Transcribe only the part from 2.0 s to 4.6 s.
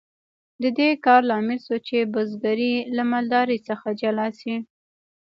بزګري له مالدارۍ څخه جلا شي.